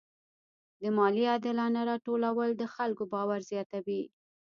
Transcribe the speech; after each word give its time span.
د 0.81 0.83
مالیې 0.97 1.25
عادلانه 1.31 1.81
راټولول 1.91 2.49
د 2.55 2.63
خلکو 2.75 3.03
باور 3.13 3.39
زیاتوي. 3.51 4.01